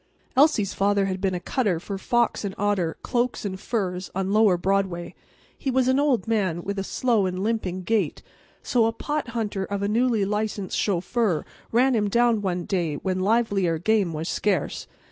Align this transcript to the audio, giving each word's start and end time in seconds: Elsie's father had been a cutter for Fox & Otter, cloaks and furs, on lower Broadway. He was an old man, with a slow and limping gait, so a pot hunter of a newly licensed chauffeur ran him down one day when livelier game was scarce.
Elsie's 0.35 0.73
father 0.73 1.05
had 1.05 1.21
been 1.21 1.35
a 1.35 1.39
cutter 1.39 1.79
for 1.79 1.95
Fox 1.95 2.43
& 2.51 2.57
Otter, 2.57 2.97
cloaks 3.03 3.45
and 3.45 3.59
furs, 3.59 4.09
on 4.15 4.33
lower 4.33 4.57
Broadway. 4.57 5.13
He 5.55 5.69
was 5.69 5.87
an 5.87 5.99
old 5.99 6.27
man, 6.27 6.63
with 6.63 6.79
a 6.79 6.83
slow 6.83 7.27
and 7.27 7.43
limping 7.43 7.83
gait, 7.83 8.23
so 8.63 8.85
a 8.87 8.93
pot 8.93 9.27
hunter 9.37 9.63
of 9.63 9.83
a 9.83 9.87
newly 9.87 10.25
licensed 10.25 10.75
chauffeur 10.75 11.45
ran 11.71 11.93
him 11.93 12.09
down 12.09 12.41
one 12.41 12.65
day 12.65 12.95
when 12.95 13.19
livelier 13.19 13.77
game 13.77 14.11
was 14.11 14.27
scarce. 14.27 14.87